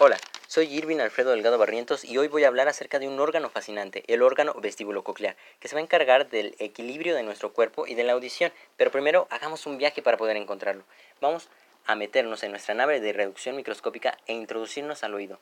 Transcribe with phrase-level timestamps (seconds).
[0.00, 3.50] Hola, soy Irving Alfredo Delgado Barrientos y hoy voy a hablar acerca de un órgano
[3.50, 7.94] fascinante, el órgano vestíbulo-coclear, que se va a encargar del equilibrio de nuestro cuerpo y
[7.94, 8.52] de la audición.
[8.78, 10.82] Pero primero hagamos un viaje para poder encontrarlo.
[11.20, 11.50] Vamos
[11.84, 15.38] a meternos en nuestra nave de reducción microscópica e introducirnos al oído.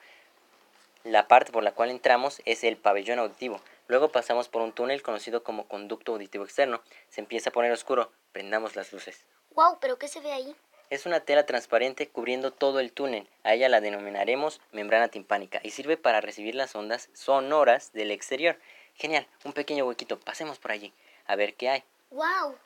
[1.04, 3.60] La parte por la cual entramos es el pabellón auditivo.
[3.86, 6.82] Luego pasamos por un túnel conocido como conducto auditivo externo.
[7.08, 8.10] Se empieza a poner oscuro.
[8.32, 9.24] Prendamos las luces.
[9.54, 10.56] Wow, pero ¿qué se ve ahí?
[10.90, 13.28] Es una tela transparente cubriendo todo el túnel.
[13.44, 18.58] A ella la denominaremos membrana timpánica y sirve para recibir las ondas sonoras del exterior.
[18.96, 20.18] Genial, un pequeño huequito.
[20.18, 20.92] Pasemos por allí
[21.26, 21.84] a ver qué hay.
[22.10, 22.56] Wow.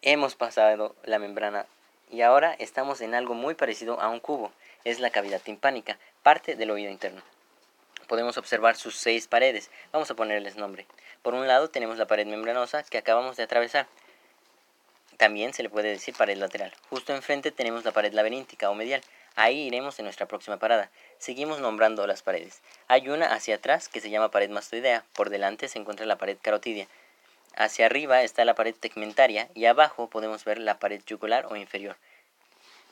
[0.00, 1.66] Hemos pasado la membrana
[2.10, 4.50] y ahora estamos en algo muy parecido a un cubo.
[4.84, 7.20] Es la cavidad timpánica, parte del oído interno.
[8.08, 9.70] Podemos observar sus seis paredes.
[9.92, 10.86] Vamos a ponerles nombre.
[11.20, 13.88] Por un lado tenemos la pared membranosa que acabamos de atravesar.
[15.20, 16.72] También se le puede decir pared lateral.
[16.88, 19.02] Justo enfrente tenemos la pared laberíntica o medial.
[19.36, 20.90] Ahí iremos en nuestra próxima parada.
[21.18, 22.62] Seguimos nombrando las paredes.
[22.88, 25.04] Hay una hacia atrás que se llama pared mastoidea.
[25.12, 26.88] Por delante se encuentra la pared carotidia.
[27.54, 31.98] Hacia arriba está la pared tegmentaria y abajo podemos ver la pared yugular o inferior.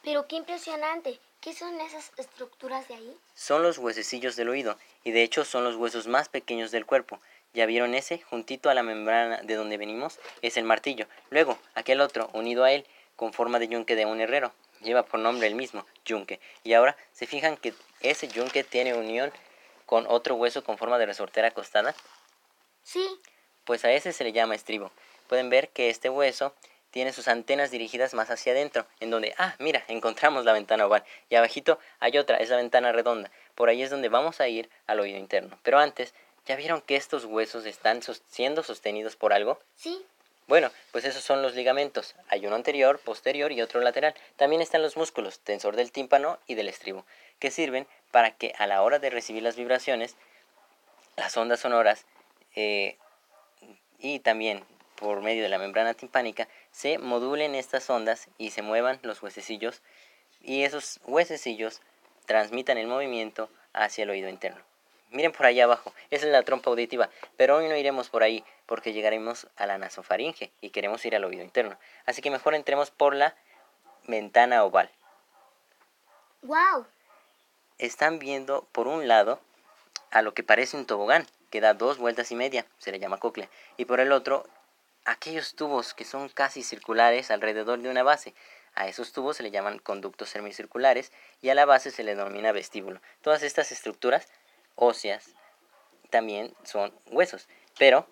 [0.05, 1.19] Pero qué impresionante.
[1.41, 3.17] ¿Qué son esas estructuras de ahí?
[3.37, 7.21] Son los huesecillos del oído y de hecho son los huesos más pequeños del cuerpo.
[7.55, 8.21] ¿Ya vieron ese?
[8.21, 11.07] Juntito a la membrana de donde venimos es el martillo.
[11.31, 14.53] Luego, aquel otro, unido a él, con forma de yunque de un herrero.
[14.81, 16.41] Lleva por nombre el mismo, yunque.
[16.63, 19.33] Y ahora, ¿se fijan que ese yunque tiene unión
[19.87, 21.95] con otro hueso con forma de resortera acostada?
[22.83, 23.05] Sí.
[23.65, 24.93] Pues a ese se le llama estribo.
[25.27, 26.55] Pueden ver que este hueso
[26.91, 31.05] tiene sus antenas dirigidas más hacia adentro, en donde, ah, mira, encontramos la ventana oval.
[31.29, 33.31] Y abajito hay otra, es la ventana redonda.
[33.55, 35.59] Por ahí es donde vamos a ir al oído interno.
[35.63, 36.15] Pero antes,
[36.49, 39.61] ¿Ya vieron que estos huesos están siendo sostenidos por algo?
[39.77, 40.03] Sí.
[40.47, 42.15] Bueno, pues esos son los ligamentos.
[42.31, 44.15] Hay uno anterior, posterior y otro lateral.
[44.37, 47.05] También están los músculos, tensor del tímpano y del estribo,
[47.39, 50.17] que sirven para que a la hora de recibir las vibraciones,
[51.17, 52.07] las ondas sonoras
[52.57, 52.97] eh,
[53.99, 59.01] y también por medio de la membrana timpánica, se modulen estas ondas y se muevan
[59.03, 59.83] los huesecillos
[60.41, 61.83] y esos huesecillos
[62.25, 64.68] transmitan el movimiento hacia el oído interno.
[65.11, 68.45] Miren por allá abajo, esa es la trompa auditiva, pero hoy no iremos por ahí
[68.67, 71.79] porque llegaremos a la nasofaringe y queremos ir al oído interno.
[72.05, 73.35] Así que mejor entremos por la
[74.07, 74.91] ventana oval.
[76.43, 76.87] ¡Wow!
[77.79, 79.41] Están viendo por un lado
[80.11, 83.19] a lo que parece un tobogán, que da dos vueltas y media, se le llama
[83.19, 84.47] cóclea, y por el otro
[85.05, 88.35] aquellos tubos que son casi circulares alrededor de una base.
[88.75, 92.53] A esos tubos se le llaman conductos semicirculares y a la base se le denomina
[92.53, 93.01] vestíbulo.
[93.23, 94.29] Todas estas estructuras
[94.79, 95.35] óseas
[96.11, 97.49] también son huesos.
[97.79, 98.07] Pero,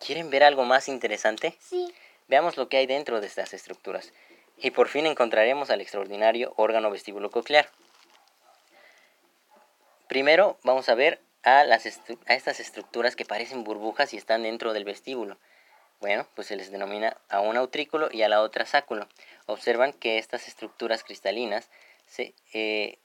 [0.00, 1.56] ¿quieren ver algo más interesante?
[1.60, 1.94] Sí.
[2.28, 4.12] Veamos lo que hay dentro de estas estructuras.
[4.58, 7.68] Y por fin encontraremos al extraordinario órgano vestíbulo coclear.
[10.08, 11.86] Primero vamos a ver a, las
[12.26, 15.38] a estas estructuras que parecen burbujas y están dentro del vestíbulo.
[16.00, 19.08] Bueno, pues se les denomina a un autrículo y a la otra sáculo.
[19.46, 21.70] Observan que estas estructuras cristalinas,
[22.06, 22.98] se, eh,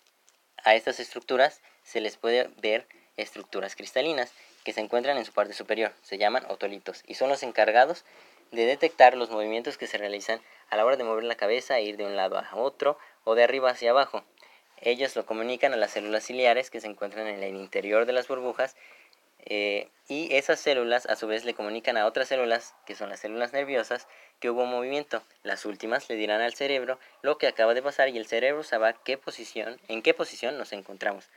[0.63, 4.33] a estas estructuras se les puede ver estructuras cristalinas
[4.63, 5.93] que se encuentran en su parte superior.
[6.01, 8.05] Se llaman otolitos y son los encargados
[8.51, 11.97] de detectar los movimientos que se realizan a la hora de mover la cabeza ir
[11.97, 14.23] de un lado a otro o de arriba hacia abajo.
[14.77, 18.27] Ellos lo comunican a las células ciliares que se encuentran en el interior de las
[18.27, 18.75] burbujas
[19.45, 23.19] eh, y esas células a su vez le comunican a otras células, que son las
[23.19, 24.07] células nerviosas,
[24.39, 25.23] que hubo movimiento.
[25.43, 28.93] Las últimas le dirán al cerebro lo que acaba de pasar y el cerebro sabrá
[28.93, 31.29] qué posición, en qué posición nos encontramos.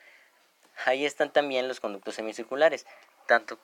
[0.84, 2.86] Ahí están también los conductos semicirculares,
[3.26, 3.58] tanto,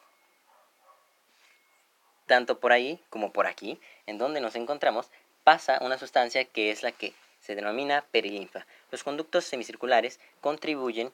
[2.27, 5.11] tanto por ahí como por aquí, en donde nos encontramos,
[5.45, 8.67] pasa una sustancia que es la que se denomina perilinfa.
[8.91, 11.13] Los conductos semicirculares contribuyen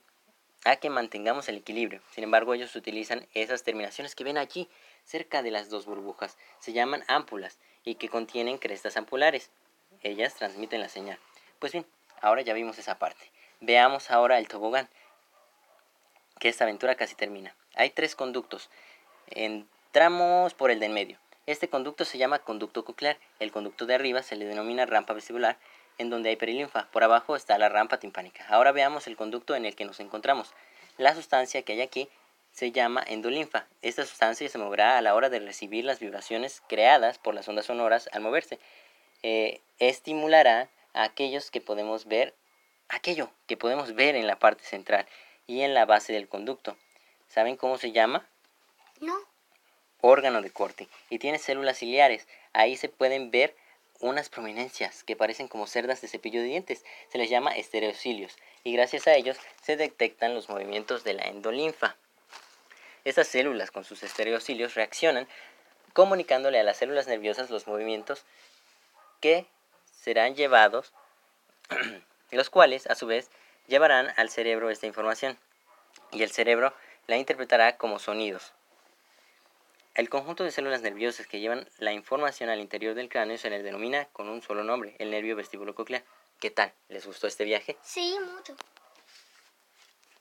[0.64, 2.02] a que mantengamos el equilibrio.
[2.10, 4.68] Sin embargo, ellos utilizan esas terminaciones que ven allí,
[5.04, 6.36] cerca de las dos burbujas.
[6.58, 9.50] Se llaman ámpulas y que contienen crestas ampulares.
[10.02, 11.18] Ellas transmiten la señal.
[11.60, 11.86] Pues bien,
[12.20, 13.30] ahora ya vimos esa parte.
[13.60, 14.88] Veamos ahora el tobogán
[16.38, 17.54] que esta aventura casi termina.
[17.74, 18.70] Hay tres conductos.
[19.28, 21.18] Entramos por el de en medio.
[21.46, 23.18] Este conducto se llama conducto coclear.
[23.38, 25.58] El conducto de arriba se le denomina rampa vestibular,
[25.98, 26.88] en donde hay perilinfa.
[26.90, 28.44] Por abajo está la rampa timpánica.
[28.48, 30.54] Ahora veamos el conducto en el que nos encontramos.
[30.98, 32.08] La sustancia que hay aquí
[32.52, 33.66] se llama endolinfa.
[33.82, 37.66] Esta sustancia se moverá a la hora de recibir las vibraciones creadas por las ondas
[37.66, 38.58] sonoras al moverse.
[39.22, 42.34] Eh, estimulará a aquellos que podemos ver,
[42.88, 45.06] aquello que podemos ver en la parte central
[45.46, 46.76] y en la base del conducto.
[47.28, 48.26] ¿Saben cómo se llama?
[49.00, 49.16] No.
[50.00, 50.88] Órgano de corte.
[51.10, 52.26] Y tiene células ciliares.
[52.52, 53.54] Ahí se pueden ver
[54.00, 56.84] unas prominencias que parecen como cerdas de cepillo de dientes.
[57.10, 58.36] Se les llama estereocilios.
[58.64, 61.96] Y gracias a ellos se detectan los movimientos de la endolinfa.
[63.04, 65.28] Estas células con sus estereocilios reaccionan
[65.92, 68.24] comunicándole a las células nerviosas los movimientos
[69.20, 69.46] que
[69.92, 70.92] serán llevados,
[72.32, 73.30] los cuales a su vez
[73.66, 75.38] llevarán al cerebro esta información
[76.12, 76.72] y el cerebro
[77.06, 78.52] la interpretará como sonidos.
[79.94, 83.62] El conjunto de células nerviosas que llevan la información al interior del cráneo se le
[83.62, 86.04] denomina con un solo nombre, el nervio vestíbulo coclear.
[86.38, 86.72] ¿Qué tal?
[86.88, 87.78] ¿Les gustó este viaje?
[87.82, 88.54] Sí, mucho.